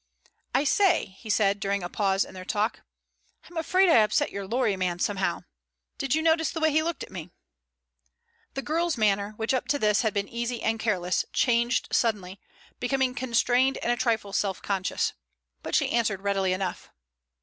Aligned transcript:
"I 0.55 0.63
say," 0.63 1.05
he 1.19 1.29
said, 1.29 1.59
during 1.59 1.83
a 1.83 1.87
pause 1.87 2.25
in 2.25 2.33
their 2.33 2.43
talk, 2.43 2.81
"I'm 3.47 3.55
afraid 3.55 3.87
I 3.87 4.01
upset 4.01 4.31
your 4.31 4.47
lorry 4.47 4.75
man 4.75 4.97
somehow. 4.97 5.41
Did 5.99 6.15
you 6.15 6.23
notice 6.23 6.49
the 6.49 6.59
way 6.59 6.71
he 6.71 6.81
looked 6.81 7.03
at 7.03 7.11
me?" 7.11 7.29
The 8.55 8.63
girl's 8.63 8.97
manner, 8.97 9.33
which 9.37 9.53
up 9.53 9.67
to 9.67 9.77
this 9.77 10.01
had 10.01 10.15
been 10.15 10.27
easy 10.27 10.63
and 10.63 10.79
careless, 10.79 11.23
changed 11.33 11.89
suddenly, 11.91 12.39
becoming 12.79 13.13
constrained 13.13 13.77
and 13.83 13.91
a 13.91 13.95
trifle 13.95 14.33
self 14.33 14.59
conscious. 14.63 15.13
But 15.61 15.75
she 15.75 15.91
answered 15.91 16.21
readily 16.21 16.51
enough. 16.51 16.89